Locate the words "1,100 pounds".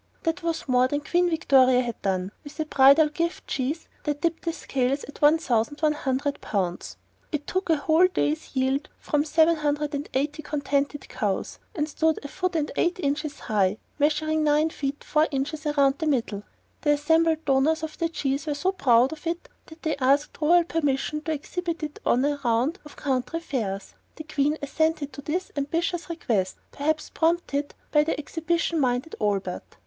5.21-6.97